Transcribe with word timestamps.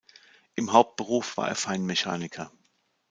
Im 0.55 0.73
Hauptberuf 0.73 1.37
war 1.37 1.47
er 1.49 1.53
Feinmechaniker. 1.55 2.51